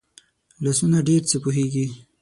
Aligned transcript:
لاسونه 0.63 0.97
ډېر 1.07 1.21
څه 1.29 1.37
پوهېږي 1.43 1.85